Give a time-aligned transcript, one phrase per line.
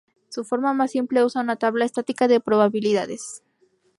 [0.29, 3.43] Su forma más simple usa una tabla estática de probabilidades.